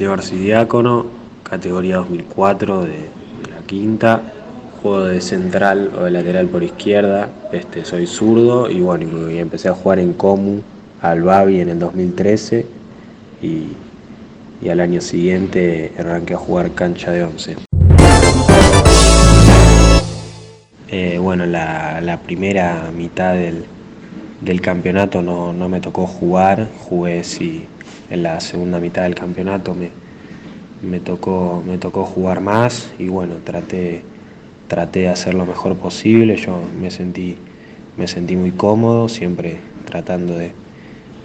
Santiago 0.00 0.14
Arcidiácono, 0.14 1.06
categoría 1.42 1.96
2004 1.96 2.84
de, 2.84 3.10
la 3.50 3.66
quinta. 3.66 4.22
Juego 4.80 5.04
de 5.04 5.20
central 5.20 5.90
o 5.94 6.04
de 6.04 6.10
lateral 6.10 6.46
por 6.46 6.62
izquierda. 6.62 7.28
Este, 7.52 7.84
soy 7.84 8.06
zurdo 8.06 8.70
y 8.70 8.80
bueno, 8.80 9.30
y 9.30 9.36
empecé 9.36 9.68
a 9.68 9.74
jugar 9.74 9.98
en 9.98 10.14
Comu 10.14 10.62
al 11.02 11.20
Babi 11.20 11.60
en 11.60 11.68
el 11.68 11.78
2013 11.78 12.64
y, 13.42 13.76
al 14.70 14.80
año 14.80 15.02
siguiente 15.02 15.92
arranqué 15.98 16.32
a 16.32 16.38
jugar 16.38 16.70
cancha 16.70 17.10
de 17.10 17.24
11. 17.24 17.56
Eh, 20.88 21.18
bueno, 21.20 21.44
la, 21.44 22.18
primera 22.24 22.90
mitad 22.96 23.34
del, 23.34 24.60
campeonato 24.62 25.20
no, 25.20 25.52
no, 25.52 25.68
me 25.68 25.82
tocó 25.82 26.06
jugar, 26.06 26.68
jugué 26.88 27.22
sí 27.22 27.66
en 28.10 28.24
la 28.24 28.40
segunda 28.40 28.80
mitad 28.80 29.02
del 29.02 29.14
campeonato 29.14 29.74
me, 29.74 29.90
me, 30.82 31.00
tocó, 31.00 31.62
me 31.66 31.78
tocó 31.78 32.04
jugar 32.04 32.40
más 32.40 32.92
y 32.98 33.08
bueno, 33.08 33.36
traté, 33.44 34.02
traté 34.68 35.00
de 35.00 35.08
hacer 35.08 35.34
lo 35.34 35.46
mejor 35.46 35.76
posible, 35.76 36.36
yo 36.36 36.60
me 36.80 36.90
sentí, 36.90 37.36
me 37.96 38.08
sentí 38.08 38.36
muy 38.36 38.50
cómodo, 38.50 39.08
siempre 39.08 39.58
tratando 39.84 40.36
de, 40.36 40.52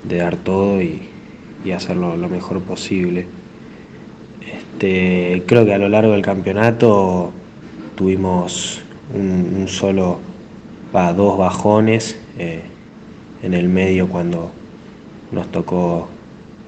dar 0.03 0.37
todo 0.37 0.81
y, 0.81 1.09
hacerlo 1.75 2.15
lo 2.15 2.29
mejor 2.29 2.61
posible. 2.61 3.25
Este, 4.39 5.41
creo 5.47 5.65
que 5.65 5.73
a 5.73 5.79
lo 5.79 5.89
largo 5.89 6.11
del 6.11 6.21
campeonato 6.21 7.33
tuvimos 7.95 8.83
un, 9.15 9.67
solo, 9.67 10.19
dos 10.93 11.37
bajones 11.39 12.19
eh, 12.37 12.61
en 13.41 13.55
el 13.55 13.67
medio 13.67 14.07
cuando 14.07 14.51
nos 15.31 15.47
tocó 15.51 16.07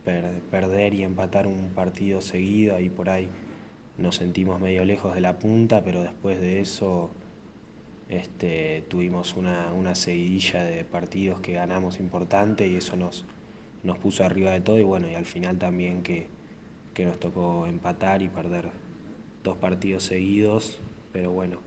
perder 0.07 0.93
y 0.93 1.03
empatar 1.03 1.47
un 1.47 1.69
partido 1.69 2.21
seguido, 2.21 2.79
y 2.79 2.89
por 2.89 3.09
ahí 3.09 3.27
nos 3.97 4.15
sentimos 4.15 4.59
medio 4.59 4.85
lejos 4.85 5.13
de 5.13 5.21
la 5.21 5.37
punta, 5.37 5.83
pero 5.83 6.01
después 6.03 6.39
de 6.39 6.61
eso 6.61 7.11
este, 8.07 8.85
tuvimos 8.87 9.35
una, 9.35 9.95
seguidilla 9.95 10.63
de 10.63 10.85
partidos 10.85 11.41
que 11.41 11.53
ganamos 11.53 11.99
importante 11.99 12.67
y 12.67 12.75
eso 12.75 12.95
nos, 12.95 13.25
nos 13.83 13.97
puso 13.97 14.23
arriba 14.23 14.51
de 14.51 14.61
todo 14.61 14.79
y 14.79 14.83
bueno, 14.83 15.09
y 15.09 15.15
al 15.15 15.25
final 15.25 15.57
también 15.57 16.03
que, 16.03 16.27
nos 16.99 17.19
tocó 17.19 17.67
empatar 17.67 18.23
y 18.23 18.27
perder 18.27 18.71
dos 19.43 19.57
partidos 19.57 20.01
seguidos, 20.03 20.79
pero 21.13 21.29
bueno, 21.31 21.59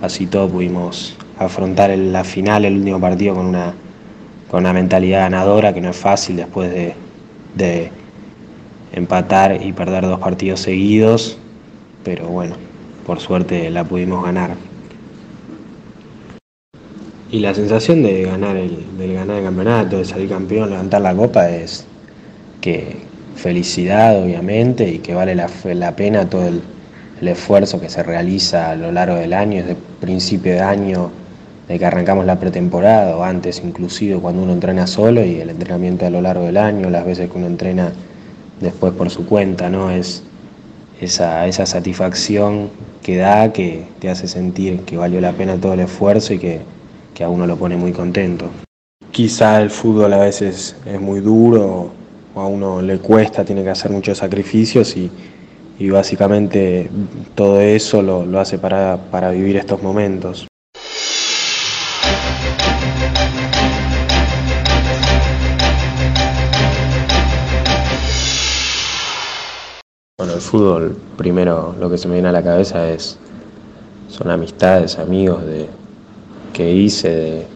así 0.00 0.26
todo 0.26 0.48
pudimos 0.48 1.16
afrontar 1.38 1.96
la 1.96 2.24
final, 2.24 2.64
el 2.64 2.78
último 2.78 3.00
partido 3.00 3.36
con 3.36 3.46
una, 3.46 3.74
con 4.50 4.60
una 4.60 4.72
mentalidad 4.72 5.20
ganadora 5.20 5.72
que 5.72 5.80
no 5.80 5.90
es 5.90 5.96
fácil 5.96 6.34
después 6.34 6.72
de, 6.72 6.94
de 7.54 7.90
empatar 8.92 9.62
y 9.62 9.72
perder 9.72 10.04
dos 10.04 10.20
partidos 10.20 10.60
seguidos, 10.60 11.38
pero 12.04 12.26
bueno, 12.28 12.56
por 13.06 13.20
suerte 13.20 13.70
la 13.70 13.84
pudimos 13.84 14.24
ganar. 14.24 14.56
Y 17.30 17.40
la 17.40 17.54
sensación 17.54 18.02
de 18.02 18.24
ganar 18.24 18.56
el, 18.56 18.84
ganar 19.14 19.38
el 19.38 19.44
campeonato, 19.44 19.98
de 19.98 20.04
salir 20.04 20.28
campeón, 20.28 20.70
levantar 20.70 21.00
la 21.00 21.14
copa 21.14 21.48
es 21.48 21.86
que 22.60 22.98
felicidad 23.36 24.22
obviamente 24.22 24.88
y 24.88 24.98
que 24.98 25.14
vale 25.14 25.34
la, 25.34 25.48
la 25.64 25.96
pena 25.96 26.28
todo 26.28 26.46
el, 26.46 26.60
el, 27.22 27.28
esfuerzo 27.28 27.80
que 27.80 27.88
se 27.88 28.02
realiza 28.02 28.70
a 28.70 28.76
lo 28.76 28.92
largo 28.92 29.16
del 29.16 29.32
año, 29.32 29.62
desde 29.62 29.76
principio 30.00 30.52
de 30.52 30.60
año, 30.60 31.10
de 31.68 31.78
que 31.78 31.86
arrancamos 31.86 32.26
la 32.26 32.38
pretemporada 32.38 33.16
o 33.16 33.22
antes 33.22 33.62
inclusive 33.64 34.18
cuando 34.18 34.42
uno 34.42 34.52
entrena 34.52 34.86
solo 34.86 35.24
y 35.24 35.40
el 35.40 35.50
entrenamiento 35.50 36.06
a 36.06 36.10
lo 36.10 36.20
largo 36.20 36.44
del 36.44 36.56
año, 36.56 36.90
las 36.90 37.06
veces 37.06 37.30
que 37.30 37.38
uno 37.38 37.46
entrena 37.46 37.92
después 38.60 38.92
por 38.92 39.10
su 39.10 39.26
cuenta, 39.26 39.68
¿no? 39.68 39.90
Es 39.90 40.22
esa, 41.00 41.46
esa 41.46 41.66
satisfacción 41.66 42.70
que 43.02 43.16
da, 43.16 43.52
que 43.52 43.84
te 43.98 44.08
hace 44.08 44.28
sentir 44.28 44.80
que 44.80 44.96
valió 44.96 45.20
la 45.20 45.32
pena 45.32 45.56
todo 45.56 45.74
el 45.74 45.80
esfuerzo 45.80 46.34
y 46.34 46.38
que, 46.38 46.60
a 47.22 47.28
uno 47.28 47.46
lo 47.46 47.56
pone 47.56 47.76
muy 47.76 47.92
contento. 47.92 48.46
Quizá 49.12 49.62
el 49.62 49.70
fútbol 49.70 50.12
a 50.12 50.18
veces 50.18 50.74
es 50.84 51.00
muy 51.00 51.20
duro 51.20 51.92
o 52.34 52.40
a 52.40 52.48
uno 52.48 52.82
le 52.82 52.98
cuesta, 52.98 53.44
tiene 53.44 53.62
que 53.62 53.70
hacer 53.70 53.92
muchos 53.92 54.18
sacrificios 54.18 54.96
y, 54.96 55.10
básicamente 55.88 56.88
todo 57.34 57.60
eso 57.60 58.02
lo, 58.02 58.24
lo 58.24 58.40
hace 58.40 58.58
para, 58.58 58.98
para 59.10 59.30
vivir 59.30 59.56
estos 59.56 59.82
momentos. 59.82 60.48
Fútbol, 70.42 70.96
primero 71.16 71.74
lo 71.80 71.88
que 71.88 71.96
se 71.96 72.08
me 72.08 72.14
viene 72.14 72.28
a 72.28 72.32
la 72.32 72.42
cabeza 72.42 72.88
es 72.90 73.18
son 74.08 74.30
amistades, 74.30 74.98
amigos 74.98 75.44
de, 75.46 75.68
que 76.52 76.70
hice 76.70 77.46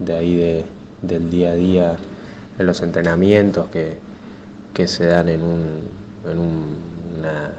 de, 0.00 0.12
ahí 0.12 0.64
del 1.00 1.30
día 1.30 1.50
a 1.50 1.54
día, 1.54 1.96
en 2.58 2.66
los 2.66 2.82
entrenamientos 2.82 3.68
que, 3.70 4.00
se 4.86 5.06
dan 5.06 5.28
en, 5.28 5.42
un, 5.42 5.88
en 6.28 6.38
una, 6.38 7.54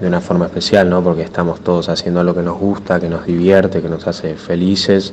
de 0.00 0.06
una 0.06 0.20
forma 0.22 0.46
especial, 0.46 0.88
¿no? 0.88 1.02
porque 1.02 1.22
estamos 1.22 1.60
todos 1.60 1.90
haciendo 1.90 2.24
lo 2.24 2.34
que 2.34 2.42
nos 2.42 2.58
gusta, 2.58 2.98
que 2.98 3.10
nos 3.10 3.26
divierte, 3.26 3.82
que 3.82 3.90
nos 3.90 4.06
hace 4.06 4.34
felices, 4.36 5.12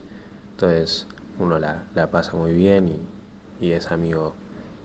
entonces 0.51 1.05
uno 1.37 1.59
la, 1.59 1.85
pasa 2.09 2.33
muy 2.37 2.53
bien 2.53 2.97
y, 3.59 3.71
es 3.71 3.91
amigo 3.91 4.35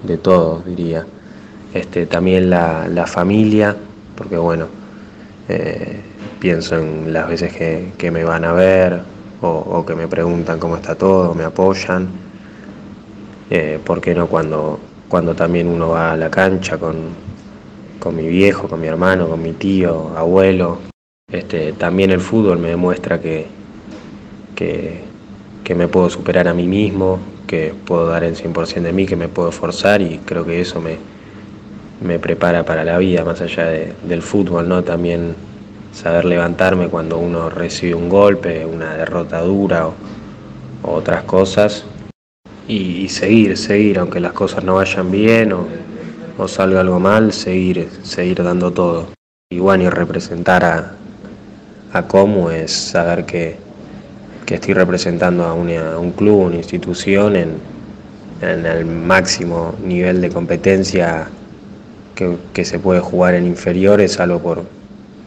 de 0.03 0.19
todos, 0.19 0.65
diría. 0.65 1.07
Este, 1.75 2.07
también 2.07 2.51
la, 2.51 2.89
la 2.89 3.07
familia, 3.07 3.77
porque 4.17 4.37
bueno, 4.37 4.67
eh, 5.49 6.01
pienso 6.39 6.77
en 6.79 7.13
las 7.13 7.29
veces 7.29 7.53
que, 7.53 8.11
me 8.11 8.25
van 8.25 8.45
a 8.45 8.53
ver 8.53 9.03
o, 9.41 9.85
que 9.85 9.95
me 9.95 10.09
preguntan 10.09 10.59
cómo 10.59 10.77
está 10.77 10.95
todo, 10.95 11.35
me 11.35 11.45
apoyan. 11.45 12.09
Eh, 13.51 13.79
¿Por 13.85 14.01
qué 14.01 14.15
no 14.15 14.27
cuando, 14.27 14.81
cuando 15.09 15.35
también 15.35 15.69
uno 15.69 15.91
va 15.91 16.13
a 16.13 16.17
la 16.17 16.31
cancha 16.31 16.79
con, 16.79 16.97
con 17.99 18.17
mi 18.17 18.27
viejo, 18.27 18.69
con 18.69 18.81
mi 18.81 18.87
hermano, 18.87 19.29
con 19.29 19.43
mi 19.43 19.53
tío, 19.53 20.17
abuelo? 20.17 20.79
Este, 21.31 21.73
también 21.73 22.11
el 22.11 22.21
fútbol 22.21 22.59
me 22.59 22.69
demuestra 22.69 23.21
que, 23.21 23.47
que, 24.55 25.05
que 25.63 25.75
me 25.75 25.89
puedo 25.89 26.09
superar 26.09 26.49
a 26.49 26.55
mí 26.55 26.67
mismo, 26.67 27.19
que 27.47 27.75
puedo 27.85 28.07
dar 28.07 28.25
el 28.25 28.35
100% 28.35 28.83
de 28.83 28.93
mí, 28.93 29.07
que 29.07 29.17
me 29.17 29.29
puedo 29.29 29.51
esforzar 29.51 30.01
y 30.01 30.19
creo 30.25 30.47
que 30.47 30.61
eso 30.61 30.81
me, 30.81 30.99
me 32.01 32.19
prepara 32.19 32.65
para 32.65 32.85
la 32.85 32.99
vida, 32.99 33.25
más 33.25 33.41
allá 33.41 33.67
del 33.67 34.23
fútbol, 34.23 34.69
¿no? 34.69 34.83
También 34.83 35.35
saber 35.93 36.25
levantarme 36.25 36.89
cuando 36.89 37.19
uno 37.19 37.49
recibe 37.51 37.95
un 37.95 38.09
golpe, 38.09 38.65
una 38.67 38.95
derrota 38.95 39.41
dura 39.41 39.87
o, 39.87 39.95
otras 40.83 41.23
cosas. 41.25 41.85
Y, 42.67 43.09
seguir, 43.09 43.57
seguir, 43.57 43.99
aunque 43.99 44.21
las 44.21 44.33
cosas 44.33 44.65
no 44.65 44.77
vayan 44.77 45.11
bien 45.11 45.53
o, 45.53 46.49
salga 46.49 46.81
algo 46.81 46.99
mal, 46.99 47.33
seguir, 47.33 47.89
seguir 48.03 48.43
dando 48.43 48.71
todo. 48.73 49.09
Y 49.51 49.59
bueno, 49.61 49.85
y 49.85 49.89
representar 49.89 50.65
a, 50.65 50.95
a 51.93 52.03
Como 52.03 52.51
es 52.51 52.73
saber 52.73 53.25
que, 53.25 53.57
estoy 54.49 54.75
representando 54.75 55.45
a, 55.45 55.55
un 55.55 56.13
club, 56.13 56.47
una 56.47 56.57
institución 56.57 57.37
en, 57.37 57.55
en 58.41 58.67
el 58.67 58.85
máximo 58.85 59.75
nivel 59.83 60.21
de 60.21 60.29
competencia 60.31 61.29
que, 62.15 62.65
se 62.65 62.79
puede 62.79 63.01
jugar 63.01 63.35
en 63.35 63.47
inferiores, 63.47 64.13
salvo 64.13 64.39
por, 64.39 64.65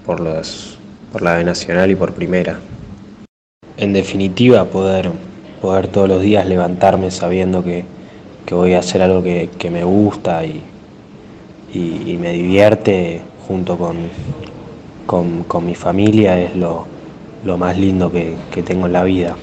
por, 0.06 0.20
los, 0.20 0.78
por 1.12 1.22
la 1.22 1.36
B 1.36 1.44
Nacional 1.44 1.92
y 1.92 1.96
por 1.96 2.14
Primera. 2.14 2.60
En 3.78 3.94
definitiva, 3.94 4.66
poder, 4.66 5.12
poder 5.62 5.88
todos 5.88 6.08
los 6.08 6.22
días 6.22 6.46
levantarme 6.48 7.12
sabiendo 7.12 7.64
que, 7.64 7.86
voy 8.50 8.74
a 8.74 8.80
hacer 8.80 9.02
algo 9.02 9.22
que, 9.22 9.70
me 9.70 9.84
gusta 9.84 10.46
y, 10.46 10.64
y, 11.74 12.18
me 12.18 12.32
divierte 12.32 13.22
junto 13.48 13.78
con, 13.78 13.98
con, 15.06 15.66
mi 15.66 15.76
familia 15.76 16.40
es 16.40 16.56
lo, 16.56 16.88
lo 17.44 17.58
más 17.58 17.78
lindo 17.78 18.12
que 18.12 18.64
tengo 18.64 18.88
en 18.88 18.94
la 18.94 19.04
vida. 19.04 19.36